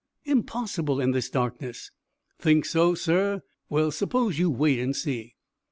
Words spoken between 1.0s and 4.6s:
this darkness." "Think so, sir? Well, suppose you